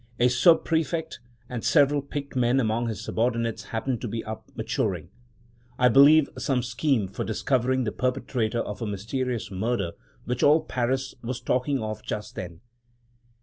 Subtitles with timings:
[0.19, 5.11] A "Sub prefect," and several picked men among his subordinates, happened to be up, maturing,
[5.77, 9.91] I believe, some scheme for discovering the perpetrator of a mysterious murder
[10.25, 12.61] which all Paris was talking of just then.